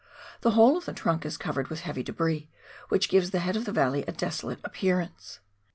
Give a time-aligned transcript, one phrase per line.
[0.41, 2.49] The whole of the trunk is covered with heavy debris,
[2.89, 5.41] which gives the head of the valley a desolate appearance.